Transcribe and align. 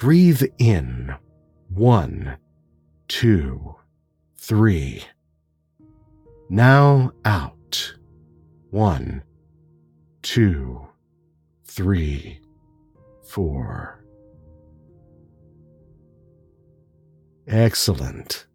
Breathe 0.00 0.44
in. 0.56 1.14
One, 1.68 2.38
two, 3.06 3.76
three. 4.34 5.04
Now 6.48 7.12
out. 7.26 7.96
One, 8.70 9.22
two, 10.22 10.88
three, 11.66 12.40
four. 13.28 14.02
Excellent. 17.46 18.46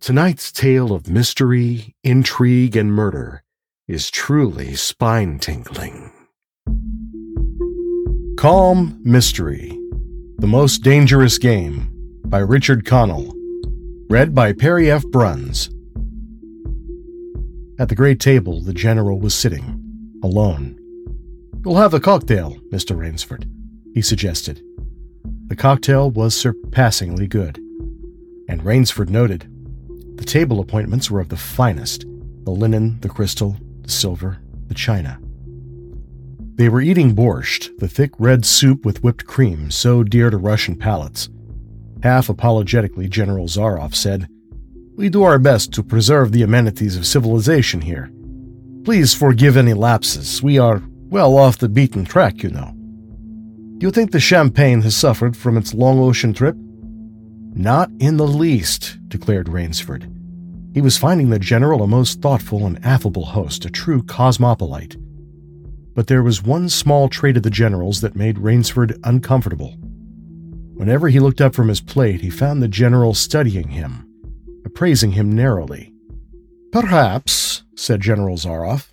Tonight's 0.00 0.50
tale 0.50 0.92
of 0.92 1.10
mystery, 1.10 1.94
intrigue, 2.02 2.74
and 2.74 2.90
murder 2.90 3.42
is 3.86 4.10
truly 4.10 4.76
spine 4.76 5.40
tingling. 5.40 6.10
Calm 8.38 8.98
Mystery 9.04 9.76
the 10.40 10.46
Most 10.46 10.78
Dangerous 10.78 11.36
Game 11.36 11.90
by 12.24 12.38
Richard 12.38 12.86
Connell. 12.86 13.34
Read 14.08 14.34
by 14.34 14.54
Perry 14.54 14.90
F. 14.90 15.04
Bruns. 15.08 15.68
At 17.78 17.90
the 17.90 17.94
great 17.94 18.20
table, 18.20 18.62
the 18.62 18.72
general 18.72 19.20
was 19.20 19.34
sitting, 19.34 20.18
alone. 20.22 20.78
You'll 21.62 21.76
have 21.76 21.92
a 21.92 22.00
cocktail, 22.00 22.56
Mr. 22.72 22.96
Rainsford, 22.96 23.50
he 23.92 24.00
suggested. 24.00 24.62
The 25.48 25.56
cocktail 25.56 26.10
was 26.10 26.34
surpassingly 26.34 27.26
good, 27.26 27.58
and 28.48 28.64
Rainsford 28.64 29.10
noted 29.10 29.46
the 30.16 30.24
table 30.24 30.58
appointments 30.60 31.10
were 31.10 31.20
of 31.20 31.28
the 31.28 31.36
finest 31.36 32.06
the 32.44 32.50
linen, 32.50 32.98
the 33.00 33.10
crystal, 33.10 33.58
the 33.82 33.90
silver, 33.90 34.38
the 34.68 34.74
china. 34.74 35.20
They 36.60 36.68
were 36.68 36.82
eating 36.82 37.14
borscht, 37.14 37.70
the 37.78 37.88
thick 37.88 38.10
red 38.18 38.44
soup 38.44 38.84
with 38.84 39.02
whipped 39.02 39.24
cream 39.24 39.70
so 39.70 40.04
dear 40.04 40.28
to 40.28 40.36
Russian 40.36 40.76
palates. 40.76 41.30
Half 42.02 42.28
apologetically, 42.28 43.08
General 43.08 43.46
Zaroff 43.46 43.94
said, 43.94 44.28
We 44.94 45.08
do 45.08 45.22
our 45.22 45.38
best 45.38 45.72
to 45.72 45.82
preserve 45.82 46.32
the 46.32 46.42
amenities 46.42 46.98
of 46.98 47.06
civilization 47.06 47.80
here. 47.80 48.10
Please 48.84 49.14
forgive 49.14 49.56
any 49.56 49.72
lapses. 49.72 50.42
We 50.42 50.58
are 50.58 50.82
well 51.08 51.38
off 51.38 51.56
the 51.56 51.70
beaten 51.70 52.04
track, 52.04 52.42
you 52.42 52.50
know. 52.50 52.74
Do 53.78 53.86
you 53.86 53.90
think 53.90 54.10
the 54.10 54.20
champagne 54.20 54.82
has 54.82 54.94
suffered 54.94 55.38
from 55.38 55.56
its 55.56 55.72
long 55.72 55.98
ocean 55.98 56.34
trip? 56.34 56.56
Not 56.58 57.90
in 58.00 58.18
the 58.18 58.28
least, 58.28 58.98
declared 59.08 59.48
Rainsford. 59.48 60.14
He 60.74 60.82
was 60.82 60.98
finding 60.98 61.30
the 61.30 61.38
general 61.38 61.82
a 61.82 61.86
most 61.86 62.20
thoughtful 62.20 62.66
and 62.66 62.84
affable 62.84 63.24
host, 63.24 63.64
a 63.64 63.70
true 63.70 64.02
cosmopolite 64.02 64.98
but 65.94 66.06
there 66.06 66.22
was 66.22 66.42
one 66.42 66.68
small 66.68 67.08
trait 67.08 67.36
of 67.36 67.42
the 67.42 67.50
general's 67.50 68.00
that 68.00 68.16
made 68.16 68.38
Rainsford 68.38 68.98
uncomfortable. 69.04 69.76
Whenever 70.74 71.08
he 71.08 71.20
looked 71.20 71.40
up 71.40 71.54
from 71.54 71.68
his 71.68 71.80
plate, 71.80 72.20
he 72.20 72.30
found 72.30 72.62
the 72.62 72.68
general 72.68 73.12
studying 73.12 73.68
him, 73.68 74.08
appraising 74.64 75.12
him 75.12 75.30
narrowly. 75.32 75.92
Perhaps, 76.72 77.64
said 77.74 78.00
General 78.00 78.36
Zaroff, 78.36 78.92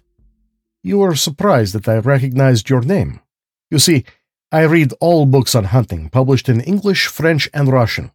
you 0.83 1.01
are 1.01 1.15
surprised 1.15 1.73
that 1.73 1.87
I 1.87 1.97
recognized 1.97 2.69
your 2.69 2.81
name. 2.81 3.19
You 3.69 3.79
see, 3.79 4.05
I 4.51 4.61
read 4.61 4.93
all 4.99 5.25
books 5.25 5.55
on 5.55 5.65
hunting, 5.65 6.09
published 6.09 6.47
in 6.47 6.61
English, 6.61 7.07
French, 7.07 7.49
and 7.53 7.71
Russian. 7.71 8.11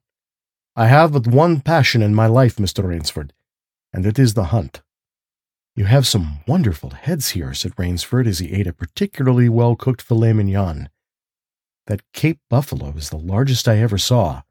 I 0.74 0.86
have 0.86 1.12
but 1.12 1.26
one 1.26 1.60
passion 1.60 2.00
in 2.02 2.14
my 2.14 2.26
life, 2.26 2.56
Mr. 2.56 2.84
Rainsford, 2.84 3.32
and 3.92 4.06
it 4.06 4.18
is 4.18 4.34
the 4.34 4.44
hunt. 4.44 4.80
You 5.74 5.86
have 5.86 6.06
some 6.06 6.40
wonderful 6.46 6.90
heads 6.90 7.30
here, 7.30 7.54
said 7.54 7.72
Rainsford 7.78 8.26
as 8.26 8.40
he 8.40 8.52
ate 8.52 8.66
a 8.66 8.74
particularly 8.74 9.48
well 9.48 9.74
cooked 9.74 10.02
filet 10.02 10.34
mignon. 10.34 10.90
That 11.86 12.02
Cape 12.12 12.40
buffalo 12.50 12.90
is 12.90 13.08
the 13.08 13.16
largest 13.16 13.66
I 13.66 13.78
ever 13.78 13.96
saw. 13.96 14.42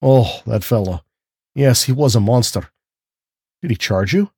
Oh, 0.00 0.40
that 0.46 0.64
fellow. 0.64 1.02
Yes, 1.54 1.84
he 1.84 1.92
was 1.92 2.16
a 2.16 2.20
monster. 2.20 2.70
Did 3.60 3.70
he 3.70 3.76
charge 3.76 4.14
you? 4.14 4.30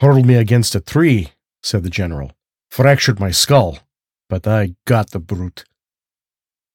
Hurled 0.00 0.24
me 0.24 0.36
against 0.36 0.74
a 0.74 0.80
tree, 0.80 1.32
said 1.62 1.82
the 1.82 1.90
general. 1.90 2.32
Fractured 2.70 3.18
my 3.18 3.32
skull, 3.32 3.80
but 4.28 4.46
I 4.46 4.76
got 4.84 5.10
the 5.10 5.18
brute. 5.18 5.64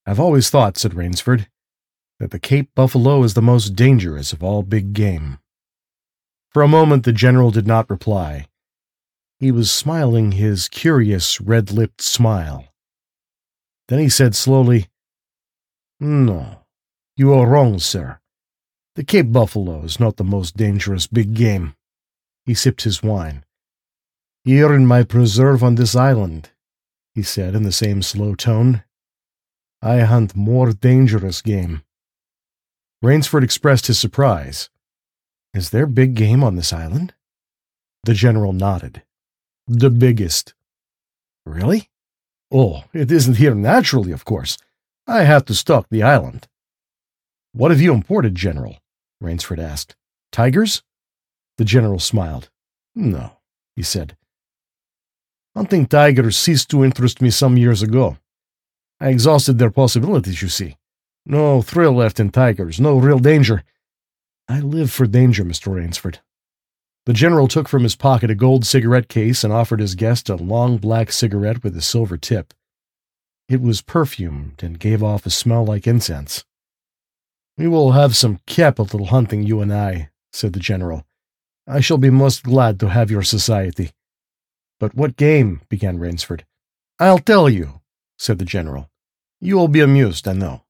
I've 0.06 0.20
always 0.20 0.50
thought, 0.50 0.78
said 0.78 0.94
Rainsford, 0.94 1.48
that 2.20 2.32
the 2.32 2.40
Cape 2.40 2.70
buffalo 2.76 3.24
is 3.24 3.34
the 3.34 3.42
most 3.42 3.70
dangerous 3.76 4.34
of 4.34 4.44
all 4.44 4.64
big 4.64 4.94
game. 4.94 5.40
For 6.50 6.62
a 6.62 6.68
moment 6.68 7.06
the 7.06 7.14
general 7.14 7.52
did 7.52 7.66
not 7.66 7.90
reply. 7.90 8.48
He 9.46 9.52
was 9.52 9.72
smiling 9.72 10.32
his 10.32 10.68
curious 10.68 11.40
red 11.40 11.72
lipped 11.72 12.02
smile. 12.02 12.66
Then 13.88 14.00
he 14.00 14.10
said 14.10 14.34
slowly, 14.34 14.88
No, 16.00 16.64
you 17.16 17.32
are 17.32 17.48
wrong, 17.48 17.78
sir. 17.78 18.18
The 18.96 19.04
Cape 19.04 19.32
buffalo 19.32 19.84
is 19.84 20.00
not 20.00 20.18
the 20.18 20.24
most 20.24 20.58
dangerous 20.58 21.06
big 21.06 21.36
game. 21.36 21.76
He 22.48 22.56
sipped 22.56 22.86
his 22.86 23.04
wine. 23.04 23.46
Here 24.44 24.74
in 24.74 24.88
my 24.88 25.04
preserve 25.04 25.64
on 25.64 25.76
this 25.76 25.96
island, 25.96 26.50
he 27.14 27.22
said 27.22 27.54
in 27.54 27.62
the 27.62 27.72
same 27.72 28.02
slow 28.02 28.34
tone, 28.34 28.84
I 29.80 30.00
hunt 30.00 30.36
more 30.36 30.74
dangerous 30.74 31.44
game. 31.44 31.84
Rainsford 33.04 33.44
expressed 33.44 33.86
his 33.86 34.00
surprise. 34.00 34.72
Is 35.54 35.70
there 35.70 35.86
big 35.86 36.16
game 36.16 36.44
on 36.44 36.56
this 36.56 36.74
island? 36.74 37.14
The 38.06 38.16
general 38.16 38.52
nodded. 38.52 39.04
The 39.68 39.90
biggest. 39.90 40.54
Really? 41.46 41.90
Oh, 42.52 42.84
it 42.94 43.12
isn't 43.12 43.38
here 43.38 43.56
naturally, 43.56 44.12
of 44.12 44.24
course. 44.26 44.58
I 45.08 45.24
have 45.24 45.46
to 45.46 45.56
stock 45.56 45.88
the 45.90 46.04
island. 46.04 46.48
What 47.52 47.72
have 47.72 47.82
you 47.82 47.94
imported, 47.94 48.36
General? 48.36 48.78
Rainsford 49.22 49.60
asked. 49.60 49.96
Tigers? 50.32 50.84
The 51.58 51.66
general 51.66 52.00
smiled. 52.00 52.50
No, 52.94 53.38
he 53.76 53.82
said. 53.82 54.18
Hunting 55.56 55.86
tigers 55.86 56.38
ceased 56.38 56.70
to 56.70 56.84
interest 56.84 57.22
me 57.22 57.30
some 57.30 57.58
years 57.58 57.82
ago. 57.82 58.18
I 59.00 59.10
exhausted 59.10 59.58
their 59.58 59.72
possibilities, 59.72 60.42
you 60.42 60.50
see. 60.50 60.78
No 61.26 61.62
thrill 61.62 61.94
left 61.94 62.20
in 62.20 62.30
tigers, 62.30 62.80
no 62.80 62.98
real 62.98 63.20
danger. 63.20 63.64
I 64.48 64.60
live 64.60 64.92
for 64.92 65.08
danger, 65.08 65.44
Mr. 65.44 65.74
Rainsford. 65.74 66.20
The 67.06 67.14
general 67.14 67.48
took 67.48 67.68
from 67.68 67.84
his 67.84 67.96
pocket 67.96 68.32
a 68.32 68.36
gold 68.36 68.66
cigarette 68.66 69.10
case 69.10 69.44
and 69.44 69.54
offered 69.54 69.80
his 69.80 69.94
guest 69.94 70.28
a 70.28 70.36
long 70.36 70.78
black 70.78 71.12
cigarette 71.12 71.64
with 71.64 71.78
a 71.78 71.82
silver 71.82 72.18
tip. 72.18 72.54
It 73.48 73.62
was 73.62 73.82
perfumed 73.82 74.64
and 74.64 74.80
gave 74.80 75.04
off 75.04 75.26
a 75.26 75.30
smell 75.30 75.64
like 75.66 75.86
incense. 75.86 76.44
We 77.58 77.68
will 77.68 77.92
have 77.92 78.16
some 78.16 78.40
capital 78.48 79.06
hunting, 79.06 79.44
you 79.44 79.62
and 79.62 79.72
I, 79.72 80.10
said 80.34 80.54
the 80.54 80.60
general. 80.60 81.06
I 81.68 81.80
shall 81.80 82.00
be 82.00 82.10
most 82.10 82.44
glad 82.44 82.80
to 82.80 82.90
have 82.90 83.12
your 83.12 83.24
society. 83.24 83.92
But 84.80 84.96
what 84.96 85.16
game? 85.16 85.62
began 85.70 86.00
Rainsford. 86.00 86.44
I'll 87.00 87.20
tell 87.20 87.50
you, 87.50 87.82
said 88.18 88.40
the 88.40 88.46
general. 88.46 88.90
You 89.40 89.58
will 89.58 89.68
be 89.68 89.80
amused, 89.80 90.28
I 90.28 90.34
know. 90.34 90.64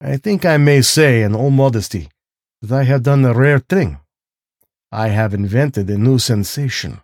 I 0.00 0.18
think 0.18 0.44
I 0.44 0.58
may 0.58 0.82
say, 0.82 1.22
in 1.22 1.34
all 1.34 1.50
modesty, 1.50 2.10
that 2.60 2.72
I 2.72 2.84
have 2.84 3.02
done 3.02 3.24
a 3.24 3.32
rare 3.32 3.58
thing. 3.58 3.98
I 4.94 5.08
have 5.08 5.34
invented 5.34 5.90
a 5.90 5.98
new 5.98 6.20
sensation. 6.20 7.00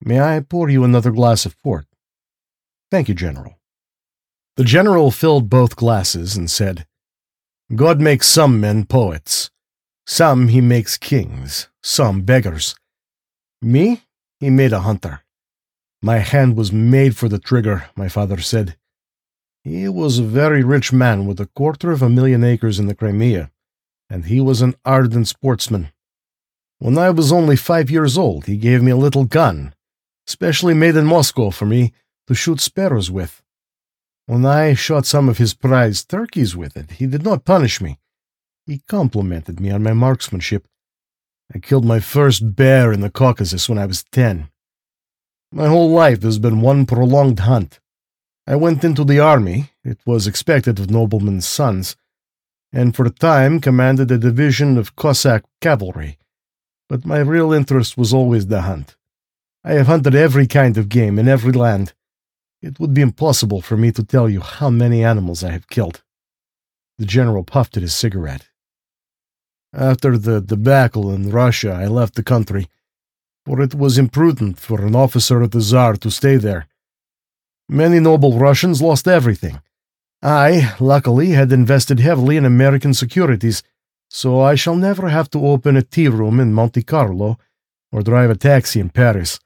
May 0.00 0.20
I 0.20 0.40
pour 0.40 0.68
you 0.68 0.82
another 0.82 1.12
glass 1.12 1.46
of 1.46 1.56
port? 1.62 1.86
Thank 2.90 3.08
you, 3.08 3.14
General. 3.14 3.56
The 4.56 4.64
General 4.64 5.12
filled 5.12 5.48
both 5.48 5.76
glasses 5.76 6.36
and 6.36 6.50
said, 6.50 6.88
God 7.72 8.00
makes 8.00 8.26
some 8.26 8.60
men 8.60 8.84
poets. 8.84 9.50
Some 10.08 10.48
he 10.48 10.60
makes 10.60 10.96
kings, 10.96 11.68
some 11.84 12.22
beggars. 12.22 12.74
Me, 13.62 14.02
he 14.40 14.50
made 14.50 14.72
a 14.72 14.80
hunter. 14.80 15.20
My 16.02 16.18
hand 16.18 16.56
was 16.56 16.72
made 16.72 17.16
for 17.16 17.28
the 17.28 17.38
trigger, 17.38 17.90
my 17.94 18.08
father 18.08 18.40
said. 18.40 18.76
He 19.62 19.88
was 19.88 20.18
a 20.18 20.24
very 20.24 20.64
rich 20.64 20.92
man 20.92 21.26
with 21.26 21.38
a 21.38 21.50
quarter 21.54 21.92
of 21.92 22.02
a 22.02 22.08
million 22.08 22.42
acres 22.42 22.80
in 22.80 22.88
the 22.88 22.94
Crimea, 22.96 23.52
and 24.10 24.24
he 24.24 24.40
was 24.40 24.62
an 24.62 24.74
ardent 24.84 25.28
sportsman. 25.28 25.92
When 26.80 26.96
I 26.96 27.10
was 27.10 27.32
only 27.32 27.56
five 27.56 27.90
years 27.90 28.16
old, 28.16 28.46
he 28.46 28.56
gave 28.56 28.82
me 28.82 28.92
a 28.92 28.96
little 28.96 29.24
gun, 29.24 29.74
specially 30.26 30.74
made 30.74 30.94
in 30.94 31.06
Moscow 31.06 31.50
for 31.50 31.66
me 31.66 31.92
to 32.28 32.34
shoot 32.34 32.60
sparrows 32.60 33.10
with. 33.10 33.42
When 34.26 34.46
I 34.46 34.74
shot 34.74 35.04
some 35.04 35.28
of 35.28 35.38
his 35.38 35.54
prized 35.54 36.08
turkeys 36.08 36.54
with 36.54 36.76
it, 36.76 36.92
he 36.92 37.06
did 37.06 37.24
not 37.24 37.44
punish 37.44 37.80
me. 37.80 37.98
He 38.66 38.82
complimented 38.86 39.58
me 39.58 39.70
on 39.70 39.82
my 39.82 39.92
marksmanship. 39.92 40.68
I 41.52 41.58
killed 41.58 41.84
my 41.84 41.98
first 41.98 42.54
bear 42.54 42.92
in 42.92 43.00
the 43.00 43.10
Caucasus 43.10 43.68
when 43.68 43.78
I 43.78 43.86
was 43.86 44.04
ten. 44.04 44.50
My 45.50 45.66
whole 45.66 45.90
life 45.90 46.22
has 46.22 46.38
been 46.38 46.60
one 46.60 46.84
prolonged 46.84 47.40
hunt. 47.40 47.80
I 48.46 48.54
went 48.54 48.84
into 48.84 49.02
the 49.02 49.18
army, 49.18 49.72
it 49.82 49.98
was 50.06 50.26
expected 50.26 50.78
of 50.78 50.90
noblemen's 50.90 51.46
sons, 51.46 51.96
and 52.72 52.94
for 52.94 53.04
a 53.06 53.10
time 53.10 53.60
commanded 53.60 54.10
a 54.10 54.18
division 54.18 54.78
of 54.78 54.94
Cossack 54.94 55.44
cavalry. 55.60 56.18
But 56.88 57.04
my 57.04 57.18
real 57.18 57.52
interest 57.52 57.98
was 57.98 58.14
always 58.14 58.46
the 58.46 58.62
hunt. 58.62 58.96
I 59.64 59.72
have 59.72 59.86
hunted 59.86 60.14
every 60.14 60.46
kind 60.46 60.78
of 60.78 60.88
game 60.88 61.18
in 61.18 61.28
every 61.28 61.52
land. 61.52 61.92
It 62.62 62.80
would 62.80 62.94
be 62.94 63.02
impossible 63.02 63.60
for 63.60 63.76
me 63.76 63.92
to 63.92 64.02
tell 64.02 64.28
you 64.28 64.40
how 64.40 64.70
many 64.70 65.04
animals 65.04 65.44
I 65.44 65.50
have 65.50 65.68
killed. 65.68 66.02
The 66.98 67.06
general 67.06 67.44
puffed 67.44 67.76
at 67.76 67.82
his 67.82 67.94
cigarette. 67.94 68.48
After 69.72 70.16
the 70.16 70.40
debacle 70.40 71.12
in 71.12 71.30
Russia, 71.30 71.72
I 71.72 71.86
left 71.86 72.14
the 72.14 72.22
country 72.22 72.68
for 73.48 73.62
it 73.62 73.74
was 73.74 73.96
imprudent 73.96 74.58
for 74.58 74.84
an 74.84 74.94
officer 74.94 75.40
of 75.40 75.52
the 75.52 75.62
Tsar 75.62 75.96
to 75.96 76.10
stay 76.10 76.36
there. 76.36 76.66
Many 77.66 77.98
noble 77.98 78.38
Russians 78.38 78.82
lost 78.82 79.08
everything. 79.08 79.62
I, 80.22 80.74
luckily, 80.78 81.30
had 81.30 81.50
invested 81.50 81.98
heavily 81.98 82.36
in 82.36 82.44
American 82.44 82.92
securities, 82.92 83.62
so 84.08 84.40
I 84.40 84.54
shall 84.54 84.76
never 84.76 85.08
have 85.08 85.30
to 85.30 85.46
open 85.46 85.76
a 85.76 85.82
tea 85.82 86.08
room 86.08 86.40
in 86.40 86.52
Monte 86.52 86.82
Carlo 86.82 87.38
or 87.92 88.02
drive 88.02 88.30
a 88.30 88.36
taxi 88.36 88.80
in 88.80 88.90
Paris. 88.90 89.38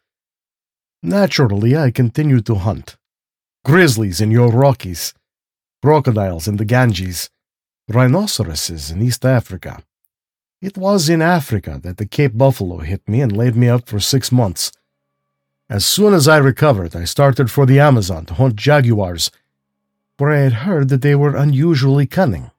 Naturally, 1.03 1.77
I 1.77 1.91
continued 1.91 2.47
to 2.47 2.57
hunt. 2.57 2.97
Grizzlies 3.65 4.21
in 4.21 4.31
your 4.31 4.51
Rockies, 4.51 5.15
crocodiles 5.83 6.49
in 6.49 6.57
the 6.57 6.65
Ganges, 6.65 7.31
rhinoceroses 7.89 8.91
in 8.91 9.03
East 9.03 9.25
Africa, 9.25 9.83
it 10.63 10.79
was 10.79 11.09
in 11.09 11.21
Africa 11.21 11.81
that 11.83 11.97
the 11.97 12.07
Cape 12.07 12.39
buffalo 12.39 12.79
hit 12.79 13.07
me 13.09 13.21
and 13.21 13.37
laid 13.37 13.57
me 13.57 13.69
up 13.69 13.89
for 13.89 13.99
six 13.99 14.31
months. 14.31 14.71
As 15.69 15.85
soon 15.85 16.15
as 16.15 16.29
I 16.29 16.37
recovered, 16.37 16.95
I 16.95 17.03
started 17.03 17.51
for 17.51 17.67
the 17.67 17.81
Amazon 17.81 18.27
to 18.27 18.35
hunt 18.35 18.55
jaguars, 18.55 19.33
for 20.17 20.31
I 20.31 20.39
had 20.39 20.53
heard 20.65 20.89
that 20.91 21.03
they 21.03 21.17
were 21.17 21.35
unusually 21.35 22.07
cunning. 22.07 22.53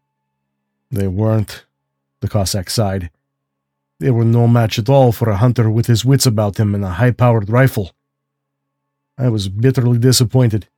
They 0.92 1.08
weren't, 1.08 1.64
the 2.24 2.30
Cossack 2.30 2.70
sighed. 2.70 3.12
They 4.00 4.10
were 4.10 4.24
no 4.24 4.48
match 4.48 4.80
at 4.80 4.90
all 4.90 5.12
for 5.12 5.30
a 5.30 5.36
hunter 5.36 5.70
with 5.70 5.88
his 5.88 6.06
wits 6.06 6.26
about 6.26 6.58
him 6.58 6.74
and 6.74 6.84
a 6.84 6.92
high 6.92 7.12
powered 7.12 7.50
rifle. 7.50 7.92
I 9.18 9.28
was 9.28 9.50
bitterly 9.50 10.00
disappointed. 10.00 10.70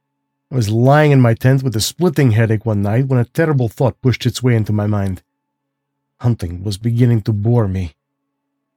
I 0.51 0.55
was 0.55 0.69
lying 0.69 1.11
in 1.11 1.21
my 1.21 1.35
tent 1.35 1.61
with 1.61 1.75
a 1.75 1.81
splitting 1.81 2.31
headache 2.31 2.65
one 2.65 2.81
night 2.81 3.05
when 3.05 3.19
a 3.19 3.25
terrible 3.25 3.69
thought 3.69 4.01
pushed 4.01 4.25
its 4.25 4.41
way 4.41 4.55
into 4.55 4.73
my 4.73 4.87
mind. 4.87 5.21
Hunting 6.19 6.63
was 6.63 6.77
beginning 6.77 7.21
to 7.21 7.31
bore 7.31 7.67
me. 7.67 7.95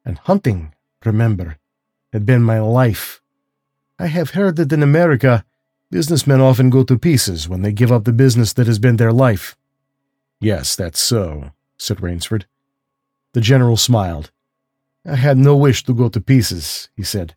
And 0.05 0.19
hunting, 0.19 0.75
remember, 1.05 1.57
had 2.13 2.27
been 2.27 2.43
my 2.43 2.61
life. 2.61 3.23
I 3.99 4.09
have 4.09 4.31
heard 4.31 4.57
that 4.57 4.73
in 4.73 4.83
America, 4.83 5.45
businessmen 5.91 6.43
often 6.43 6.69
go 6.69 6.85
to 6.85 6.99
pieces 6.99 7.49
when 7.49 7.63
they 7.63 7.73
give 7.73 7.91
up 7.91 8.05
the 8.05 8.13
business 8.13 8.53
that 8.53 8.67
has 8.67 8.79
been 8.79 8.97
their 8.97 9.13
life. 9.13 9.57
Yes, 10.39 10.77
that's 10.77 11.01
so, 11.01 11.53
said 11.79 12.03
Rainsford. 12.03 12.45
The 13.33 13.41
general 13.41 13.77
smiled. 13.77 14.31
I 15.07 15.17
had 15.17 15.39
no 15.39 15.57
wish 15.57 15.85
to 15.85 15.95
go 15.95 16.09
to 16.09 16.21
pieces, 16.21 16.89
he 16.97 17.03
said. 17.03 17.35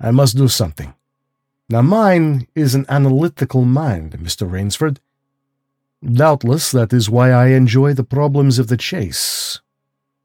I 0.00 0.10
must 0.10 0.36
do 0.36 0.48
something. 0.48 0.94
Now, 1.68 1.82
mine 1.82 2.48
is 2.54 2.74
an 2.74 2.86
analytical 2.88 3.64
mind, 3.64 4.18
Mr. 4.18 4.50
Rainsford. 4.50 4.98
Doubtless 6.04 6.70
that 6.72 6.92
is 6.92 7.10
why 7.10 7.30
I 7.30 7.48
enjoy 7.48 7.94
the 7.94 8.04
problems 8.04 8.58
of 8.58 8.68
the 8.68 8.76
chase. 8.76 9.60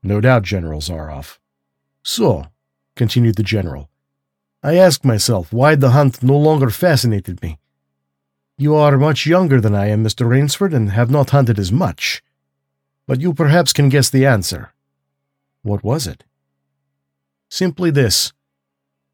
No 0.01 0.21
doubt, 0.21 0.43
General 0.43 0.79
Zaroff. 0.79 1.37
So, 2.03 2.47
continued 2.95 3.35
the 3.35 3.43
general, 3.43 3.89
I 4.63 4.77
asked 4.77 5.05
myself 5.05 5.51
why 5.51 5.75
the 5.75 5.91
hunt 5.91 6.23
no 6.23 6.37
longer 6.37 6.69
fascinated 6.69 7.41
me. 7.41 7.59
You 8.57 8.75
are 8.75 8.97
much 8.97 9.27
younger 9.27 9.59
than 9.59 9.75
I 9.75 9.87
am, 9.87 10.03
Mr. 10.03 10.27
Rainsford, 10.27 10.73
and 10.73 10.91
have 10.91 11.11
not 11.11 11.31
hunted 11.31 11.59
as 11.59 11.71
much. 11.71 12.23
But 13.05 13.19
you 13.19 13.33
perhaps 13.33 13.73
can 13.73 13.89
guess 13.89 14.09
the 14.09 14.25
answer. 14.25 14.71
What 15.65 15.83
was 15.83 16.05
it? 16.05 16.23
Simply 17.49 17.89
this. 17.89 18.33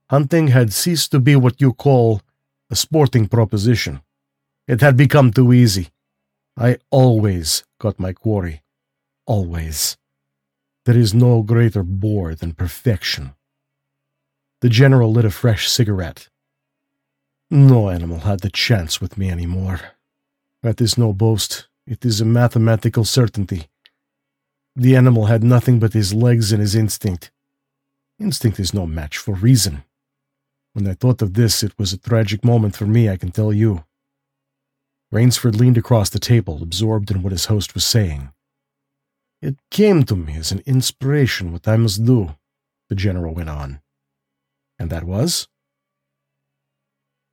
Hunting 0.10 0.50
had 0.50 0.74
ceased 0.74 1.12
to 1.12 1.20
be 1.22 1.38
what 1.38 1.62
you 1.62 1.72
call 1.72 2.22
a 2.70 2.76
sporting 2.76 3.30
proposition. 3.30 4.02
It 4.68 4.82
had 4.82 4.98
become 4.98 5.32
too 5.32 5.54
easy. 5.54 5.92
I 6.58 6.80
always 6.90 7.64
got 7.80 8.02
my 8.02 8.12
quarry. 8.12 8.64
Always. 9.26 9.96
There 10.84 10.98
is 10.98 11.14
no 11.14 11.42
greater 11.42 11.84
bore 11.84 12.36
than 12.36 12.52
perfection. 12.52 13.34
The 14.60 14.68
general 14.68 15.14
lit 15.14 15.24
a 15.24 15.32
fresh 15.32 15.70
cigarette. 15.70 16.28
No 17.50 17.90
animal 17.90 18.20
had 18.20 18.42
the 18.42 18.50
chance 18.50 19.00
with 19.00 19.18
me 19.18 19.30
any 19.30 19.46
more. 19.46 19.80
That 20.64 20.82
is 20.82 20.98
no 20.98 21.14
boast. 21.14 21.70
It 21.88 22.04
is 22.04 22.20
a 22.20 22.26
mathematical 22.26 23.06
certainty. 23.06 23.70
The 24.82 24.96
animal 24.96 25.28
had 25.28 25.44
nothing 25.44 25.78
but 25.78 25.94
his 25.94 26.12
legs 26.12 26.52
and 26.52 26.60
his 26.60 26.74
instinct. 26.74 27.30
Instinct 28.20 28.60
is 28.60 28.74
no 28.74 28.88
match 28.88 29.16
for 29.16 29.36
reason. 29.36 29.84
When 30.74 30.88
I 30.88 30.96
thought 30.96 31.22
of 31.22 31.36
this, 31.36 31.62
it 31.62 31.78
was 31.78 31.94
a 31.94 32.00
tragic 32.00 32.44
moment 32.44 32.76
for 32.76 32.88
me, 32.88 33.08
I 33.08 33.16
can 33.16 33.30
tell 33.30 33.54
you. 33.54 33.84
Rainsford 35.12 35.56
leaned 35.56 35.78
across 35.78 36.10
the 36.10 36.18
table, 36.18 36.64
absorbed 36.64 37.12
in 37.12 37.22
what 37.22 37.32
his 37.32 37.46
host 37.46 37.76
was 37.76 37.86
saying. 37.86 38.32
It 39.40 39.58
came 39.70 40.02
to 40.06 40.16
me 40.16 40.36
as 40.36 40.52
an 40.52 40.64
inspiration 40.66 41.52
what 41.52 41.68
I 41.68 41.78
must 41.78 42.04
do, 42.04 42.34
the 42.90 42.96
general 42.96 43.36
went 43.36 43.50
on. 43.50 43.82
And 44.80 44.90
that 44.90 45.04
was? 45.04 45.48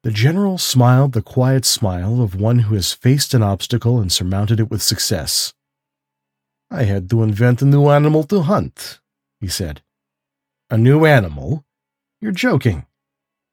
The 0.02 0.10
general 0.10 0.58
smiled 0.58 1.14
the 1.14 1.22
quiet 1.22 1.64
smile 1.64 2.20
of 2.20 2.38
one 2.38 2.58
who 2.58 2.74
has 2.74 2.92
faced 2.92 3.32
an 3.32 3.42
obstacle 3.42 4.00
and 4.00 4.12
surmounted 4.12 4.60
it 4.60 4.70
with 4.70 4.82
success. 4.82 5.54
I 6.70 6.84
had 6.84 7.08
to 7.10 7.22
invent 7.22 7.62
a 7.62 7.64
new 7.64 7.88
animal 7.88 8.24
to 8.24 8.42
hunt, 8.42 9.00
he 9.40 9.48
said. 9.48 9.82
A 10.70 10.76
new 10.76 11.06
animal? 11.06 11.64
You're 12.20 12.32
joking. 12.32 12.86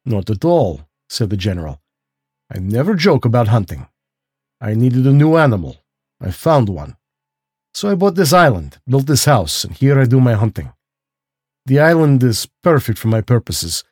Not 0.06 0.30
at 0.30 0.44
all, 0.44 0.88
said 1.08 1.30
the 1.30 1.38
general. 1.38 1.82
I 2.54 2.60
never 2.60 2.94
joke 2.96 3.26
about 3.26 3.48
hunting. 3.48 3.88
I 4.60 4.74
needed 4.74 5.06
a 5.08 5.14
new 5.14 5.38
animal. 5.38 5.78
I 6.22 6.32
found 6.32 6.70
one. 6.70 6.98
So 7.74 7.90
I 7.90 7.96
bought 7.96 8.16
this 8.16 8.34
island, 8.34 8.80
built 8.88 9.08
this 9.08 9.26
house, 9.26 9.64
and 9.64 9.76
here 9.76 10.00
I 10.00 10.06
do 10.06 10.20
my 10.20 10.34
hunting. 10.34 10.74
The 11.66 11.80
island 11.80 12.24
is 12.24 12.48
perfect 12.64 13.00
for 13.00 13.08
my 13.08 13.22
purposes. 13.22 13.84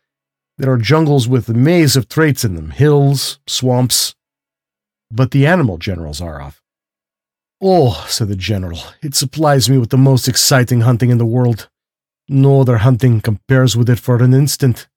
There 0.58 0.72
are 0.72 0.77
jungles 0.77 1.27
with 1.27 1.50
a 1.50 1.53
maze 1.53 1.96
of 1.96 2.08
traits 2.08 2.46
in 2.46 2.56
them 2.56 2.72
hills, 2.72 3.39
swamps. 3.48 4.15
But 5.10 5.32
the 5.32 5.46
animal, 5.48 5.77
General 5.77 6.13
Zaroff. 6.13 6.62
Oh, 7.62 8.05
said 8.10 8.27
the 8.27 8.36
general, 8.36 8.79
it 9.01 9.15
supplies 9.15 9.69
me 9.69 9.77
with 9.77 9.89
the 9.89 9.98
most 9.98 10.27
exciting 10.27 10.81
hunting 10.81 11.10
in 11.10 11.17
the 11.17 11.25
world. 11.25 11.69
No 12.27 12.62
other 12.62 12.77
hunting 12.77 13.22
compares 13.22 13.75
with 13.75 13.89
it 13.89 14.00
for 14.00 14.22
an 14.22 14.33
instant. 14.33 14.88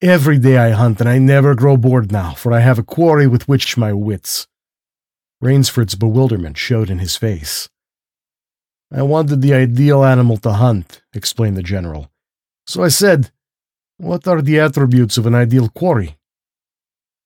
Every 0.00 0.38
day 0.38 0.58
I 0.58 0.70
hunt, 0.70 1.00
and 1.00 1.08
I 1.08 1.18
never 1.18 1.54
grow 1.54 1.76
bored 1.76 2.10
now, 2.10 2.34
for 2.34 2.52
I 2.52 2.60
have 2.60 2.78
a 2.78 2.82
quarry 2.82 3.26
with 3.26 3.48
which 3.48 3.76
my 3.76 3.92
wits. 3.92 4.46
Rainsford's 5.40 5.94
bewilderment 5.94 6.56
showed 6.56 6.90
in 6.90 6.98
his 6.98 7.16
face. 7.16 7.68
I 8.92 9.02
wanted 9.02 9.40
the 9.40 9.54
ideal 9.54 10.04
animal 10.04 10.36
to 10.38 10.52
hunt, 10.52 11.02
explained 11.14 11.56
the 11.56 11.62
general. 11.62 12.10
So 12.66 12.82
I 12.82 12.88
said, 12.88 13.30
What 13.96 14.26
are 14.28 14.42
the 14.42 14.60
attributes 14.60 15.16
of 15.16 15.26
an 15.26 15.34
ideal 15.34 15.68
quarry? 15.68 16.18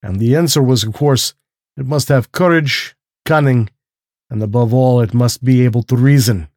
And 0.02 0.21
the 0.21 0.37
answer 0.37 0.62
was, 0.62 0.85
of 0.85 0.95
course, 0.95 1.35
it 1.76 1.87
must 1.87 2.09
have 2.09 2.30
courage, 2.30 2.95
cunning, 3.25 3.68
and 4.30 4.42
above 4.42 4.75
all, 4.75 5.00
it 5.00 5.14
must 5.14 5.45
be 5.45 5.64
able 5.64 5.83
to 5.85 5.97
reason. 5.97 6.49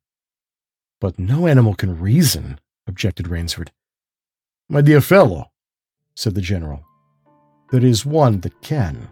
But 1.00 1.20
no 1.20 1.48
animal 1.48 1.76
can 1.76 2.00
reason, 2.00 2.60
objected 2.88 3.28
Rainsford. 3.28 3.72
My 4.68 4.82
dear 4.82 5.02
fellow, 5.02 5.52
said 6.16 6.36
the 6.36 6.42
general. 6.42 6.84
There 7.72 7.86
is 7.86 8.06
one 8.06 8.42
that 8.42 8.62
can. 8.62 9.10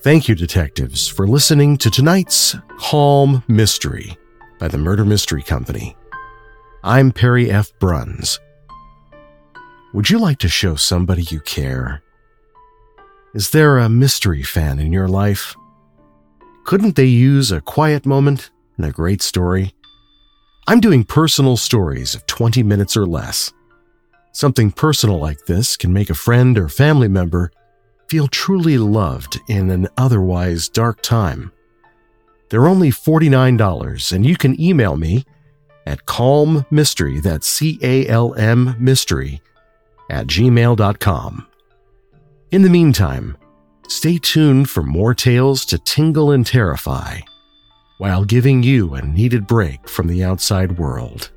Thank 0.00 0.28
you, 0.28 0.34
detectives, 0.34 1.08
for 1.08 1.26
listening 1.26 1.78
to 1.78 1.90
tonight's 1.90 2.56
Calm 2.78 3.42
Mystery 3.48 4.16
by 4.58 4.68
the 4.68 4.78
Murder 4.78 5.04
Mystery 5.04 5.42
Company. 5.42 5.96
I'm 6.82 7.12
Perry 7.12 7.50
F. 7.50 7.72
Bruns. 7.78 8.38
Would 9.94 10.10
you 10.10 10.18
like 10.18 10.38
to 10.40 10.48
show 10.48 10.74
somebody 10.74 11.22
you 11.22 11.40
care? 11.40 12.02
Is 13.32 13.50
there 13.50 13.78
a 13.78 13.88
mystery 13.88 14.42
fan 14.42 14.78
in 14.78 14.92
your 14.92 15.08
life? 15.08 15.56
Couldn't 16.64 16.96
they 16.96 17.04
use 17.04 17.52
a 17.52 17.60
quiet 17.60 18.06
moment 18.06 18.50
and 18.78 18.86
a 18.86 18.90
great 18.90 19.20
story? 19.20 19.74
I'm 20.66 20.80
doing 20.80 21.04
personal 21.04 21.58
stories 21.58 22.14
of 22.14 22.24
20 22.26 22.62
minutes 22.62 22.96
or 22.96 23.04
less. 23.04 23.52
Something 24.32 24.70
personal 24.70 25.18
like 25.18 25.44
this 25.44 25.76
can 25.76 25.92
make 25.92 26.08
a 26.08 26.14
friend 26.14 26.58
or 26.58 26.70
family 26.70 27.06
member 27.06 27.52
feel 28.08 28.28
truly 28.28 28.78
loved 28.78 29.38
in 29.46 29.70
an 29.70 29.88
otherwise 29.98 30.70
dark 30.70 31.02
time. 31.02 31.52
They're 32.48 32.66
only 32.66 32.90
$49, 32.90 34.12
and 34.12 34.24
you 34.24 34.36
can 34.36 34.58
email 34.58 34.96
me 34.96 35.24
at 35.86 36.06
calmmystery, 36.06 37.22
that's 37.22 37.46
C 37.46 37.78
A 37.82 38.06
L 38.08 38.34
M 38.36 38.74
mystery, 38.78 39.42
at 40.08 40.26
gmail.com. 40.26 41.46
In 42.50 42.62
the 42.62 42.70
meantime, 42.70 43.36
stay 43.88 44.18
tuned 44.18 44.68
for 44.68 44.82
more 44.82 45.14
tales 45.14 45.64
to 45.66 45.78
tingle 45.78 46.32
and 46.32 46.46
terrify 46.46 47.20
while 47.98 48.24
giving 48.24 48.62
you 48.62 48.94
a 48.94 49.02
needed 49.02 49.46
break 49.46 49.88
from 49.88 50.08
the 50.08 50.24
outside 50.24 50.78
world. 50.78 51.30